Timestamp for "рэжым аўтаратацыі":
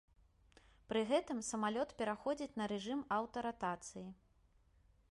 2.73-4.07